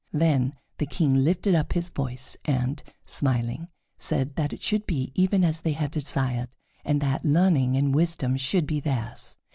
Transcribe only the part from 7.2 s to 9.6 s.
learning and wisdom should be theirs.